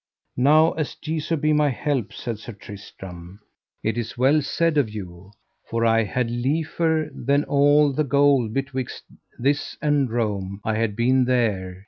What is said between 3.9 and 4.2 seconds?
is